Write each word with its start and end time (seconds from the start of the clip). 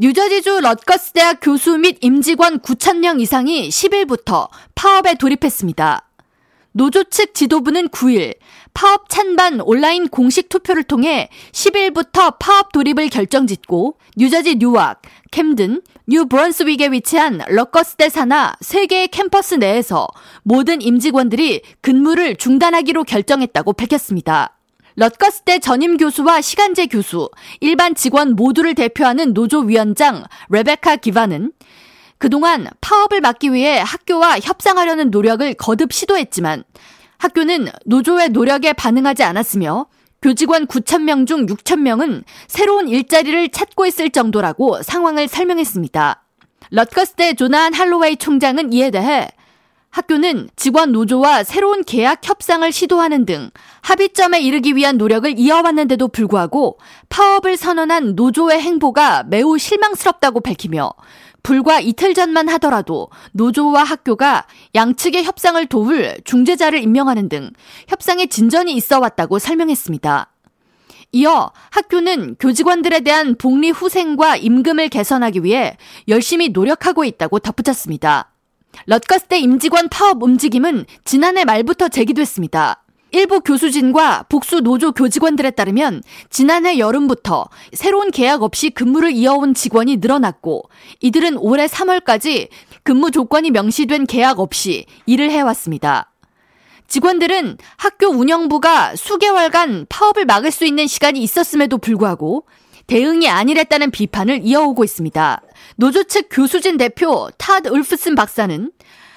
뉴저지주 0.00 0.60
럿거스 0.60 1.10
대학 1.10 1.38
교수 1.42 1.76
및 1.76 1.98
임직원 2.00 2.60
9천명 2.60 3.20
이상이 3.20 3.68
10일부터 3.68 4.48
파업에 4.76 5.14
돌입했습니다. 5.14 6.06
노조 6.70 7.02
측 7.02 7.34
지도부는 7.34 7.88
9일 7.88 8.36
파업 8.74 9.08
찬반 9.08 9.60
온라인 9.60 10.06
공식 10.06 10.48
투표를 10.50 10.84
통해 10.84 11.28
10일부터 11.50 12.36
파업 12.38 12.70
돌입을 12.70 13.08
결정짓고 13.08 13.98
뉴저지 14.16 14.60
뉴악, 14.60 15.02
캠든, 15.32 15.82
뉴브런스윅에 16.06 16.92
위치한 16.92 17.40
럿거스대 17.48 18.08
산하 18.08 18.54
3개의 18.62 19.08
캠퍼스 19.10 19.56
내에서 19.56 20.06
모든 20.44 20.80
임직원들이 20.80 21.62
근무를 21.80 22.36
중단하기로 22.36 23.02
결정했다고 23.02 23.72
밝혔습니다. 23.72 24.57
럿거스대 24.98 25.60
전임 25.60 25.96
교수와 25.96 26.40
시간제 26.40 26.86
교수, 26.86 27.30
일반 27.60 27.94
직원 27.94 28.34
모두를 28.34 28.74
대표하는 28.74 29.32
노조 29.32 29.60
위원장 29.60 30.24
레베카 30.48 30.96
기반은 30.96 31.52
그동안 32.18 32.66
파업을 32.80 33.20
막기 33.20 33.52
위해 33.52 33.78
학교와 33.78 34.40
협상하려는 34.40 35.12
노력을 35.12 35.54
거듭 35.54 35.92
시도했지만 35.92 36.64
학교는 37.18 37.68
노조의 37.86 38.30
노력에 38.30 38.72
반응하지 38.72 39.22
않았으며 39.22 39.86
교직원 40.20 40.66
9,000명 40.66 41.28
중 41.28 41.46
6,000명은 41.46 42.24
새로운 42.48 42.88
일자리를 42.88 43.50
찾고 43.50 43.86
있을 43.86 44.10
정도라고 44.10 44.82
상황을 44.82 45.28
설명했습니다. 45.28 46.24
럿거스대 46.72 47.34
조나한 47.34 47.72
할로웨이 47.72 48.16
총장은 48.16 48.72
이에 48.72 48.90
대해 48.90 49.28
학교는 49.90 50.48
직원 50.54 50.92
노조와 50.92 51.44
새로운 51.44 51.82
계약 51.82 52.20
협상을 52.26 52.70
시도하는 52.70 53.24
등 53.24 53.50
합의점에 53.80 54.40
이르기 54.40 54.76
위한 54.76 54.98
노력을 54.98 55.38
이어왔는데도 55.38 56.08
불구하고 56.08 56.78
파업을 57.08 57.56
선언한 57.56 58.14
노조의 58.14 58.60
행보가 58.60 59.24
매우 59.24 59.56
실망스럽다고 59.58 60.40
밝히며 60.40 60.92
불과 61.42 61.80
이틀 61.80 62.14
전만 62.14 62.48
하더라도 62.50 63.08
노조와 63.32 63.82
학교가 63.82 64.46
양측의 64.74 65.24
협상을 65.24 65.64
도울 65.66 66.16
중재자를 66.24 66.82
임명하는 66.82 67.28
등 67.28 67.50
협상에 67.88 68.26
진전이 68.26 68.74
있어 68.74 68.98
왔다고 69.00 69.38
설명했습니다. 69.38 70.30
이어 71.12 71.50
학교는 71.70 72.36
교직원들에 72.38 73.00
대한 73.00 73.36
복리 73.36 73.70
후생과 73.70 74.36
임금을 74.36 74.90
개선하기 74.90 75.42
위해 75.42 75.78
열심히 76.06 76.50
노력하고 76.50 77.04
있다고 77.04 77.38
덧붙였습니다. 77.38 78.30
럿거스대 78.86 79.38
임직원 79.38 79.88
파업 79.88 80.22
움직임은 80.22 80.86
지난해 81.04 81.44
말부터 81.44 81.88
제기됐습니다. 81.88 82.84
일부 83.10 83.40
교수진과 83.40 84.24
복수 84.28 84.60
노조 84.60 84.92
교직원들에 84.92 85.52
따르면 85.52 86.02
지난해 86.28 86.78
여름부터 86.78 87.48
새로운 87.72 88.10
계약 88.10 88.42
없이 88.42 88.68
근무를 88.68 89.12
이어온 89.12 89.54
직원이 89.54 89.96
늘어났고 89.96 90.68
이들은 91.00 91.38
올해 91.38 91.66
3월까지 91.66 92.48
근무 92.82 93.10
조건이 93.10 93.50
명시된 93.50 94.06
계약 94.06 94.40
없이 94.40 94.84
일을 95.06 95.30
해왔습니다. 95.30 96.12
직원들은 96.86 97.58
학교 97.76 98.08
운영부가 98.08 98.96
수개월간 98.96 99.86
파업을 99.88 100.24
막을 100.24 100.50
수 100.50 100.64
있는 100.64 100.86
시간이 100.86 101.22
있었음에도 101.22 101.78
불구하고 101.78 102.44
대응이 102.88 103.28
아니랬다는 103.28 103.90
비판을 103.90 104.40
이어오고 104.42 104.82
있습니다. 104.82 105.42
노조 105.76 106.04
측 106.04 106.28
교수진 106.30 106.78
대표 106.78 107.28
타드 107.36 107.68
울프슨 107.68 108.14
박사는 108.14 108.72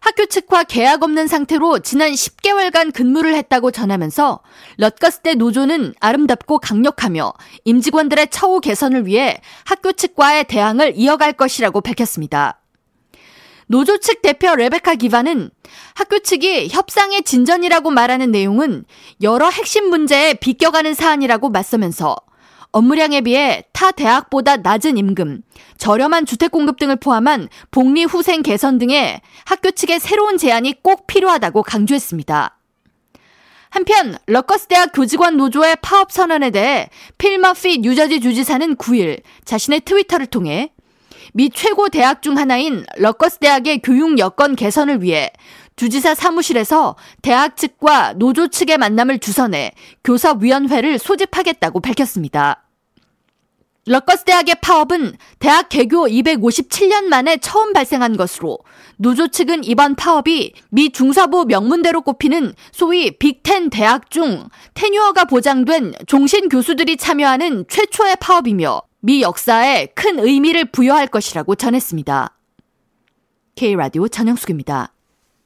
학교 0.00 0.26
측과 0.26 0.64
계약 0.64 1.02
없는 1.02 1.26
상태로 1.26 1.78
지난 1.78 2.12
10개월간 2.12 2.92
근무를 2.92 3.34
했다고 3.34 3.70
전하면서 3.70 4.42
럿거스대 4.76 5.36
노조는 5.36 5.94
아름답고 5.98 6.58
강력하며 6.58 7.32
임직원들의 7.64 8.28
처우 8.28 8.60
개선을 8.60 9.06
위해 9.06 9.40
학교 9.64 9.92
측과의 9.92 10.44
대항을 10.44 10.92
이어갈 10.96 11.32
것이라고 11.32 11.80
밝혔습니다. 11.80 12.60
노조 13.66 13.96
측 13.96 14.20
대표 14.20 14.54
레베카 14.54 14.96
기반은 14.96 15.48
학교 15.94 16.18
측이 16.18 16.68
협상의 16.68 17.22
진전이라고 17.22 17.90
말하는 17.90 18.30
내용은 18.30 18.84
여러 19.22 19.48
핵심 19.48 19.88
문제에 19.88 20.34
비껴가는 20.34 20.92
사안이라고 20.92 21.48
맞서면서 21.48 22.14
업무량에 22.74 23.20
비해 23.20 23.62
타 23.72 23.92
대학보다 23.92 24.56
낮은 24.56 24.98
임금, 24.98 25.42
저렴한 25.78 26.26
주택 26.26 26.50
공급 26.50 26.76
등을 26.80 26.96
포함한 26.96 27.48
복리 27.70 28.02
후생 28.02 28.42
개선 28.42 28.78
등의 28.78 29.20
학교 29.44 29.70
측의 29.70 30.00
새로운 30.00 30.38
제안이 30.38 30.82
꼭 30.82 31.06
필요하다고 31.06 31.62
강조했습니다. 31.62 32.58
한편 33.70 34.16
럿거스 34.26 34.66
대학 34.66 34.90
교직원 34.92 35.36
노조의 35.36 35.76
파업 35.82 36.10
선언에 36.10 36.50
대해 36.50 36.88
필 37.16 37.38
머피 37.38 37.78
뉴저지 37.78 38.20
주지사는 38.20 38.74
9일 38.74 39.22
자신의 39.44 39.82
트위터를 39.82 40.26
통해 40.26 40.72
미 41.32 41.50
최고 41.50 41.88
대학 41.88 42.22
중 42.22 42.36
하나인 42.36 42.84
럿거스 42.96 43.38
대학의 43.38 43.82
교육 43.82 44.18
여건 44.18 44.56
개선을 44.56 45.00
위해 45.00 45.30
주지사 45.76 46.16
사무실에서 46.16 46.96
대학 47.22 47.56
측과 47.56 48.14
노조 48.14 48.48
측의 48.48 48.78
만남을 48.78 49.20
주선해 49.20 49.72
교사위원회를 50.02 50.98
소집하겠다고 50.98 51.80
밝혔습니다. 51.80 52.63
럭커스 53.86 54.24
대학의 54.24 54.56
파업은 54.62 55.16
대학 55.38 55.68
개교 55.68 56.06
257년 56.06 57.04
만에 57.04 57.36
처음 57.36 57.74
발생한 57.74 58.16
것으로 58.16 58.58
노조 58.96 59.28
측은 59.28 59.64
이번 59.64 59.94
파업이 59.94 60.54
미 60.70 60.90
중사부 60.90 61.44
명문대로 61.46 62.00
꼽히는 62.00 62.54
소위 62.72 63.10
빅텐 63.10 63.68
대학 63.68 64.10
중 64.10 64.48
테뉴어가 64.72 65.24
보장된 65.26 65.94
종신 66.06 66.48
교수들이 66.48 66.96
참여하는 66.96 67.66
최초의 67.68 68.16
파업이며 68.20 68.82
미 69.00 69.20
역사에 69.20 69.86
큰 69.94 70.18
의미를 70.18 70.64
부여할 70.64 71.08
것이라고 71.08 71.54
전했습니다. 71.54 72.38
K라디오 73.54 74.08
전영숙입니다. 74.08 74.93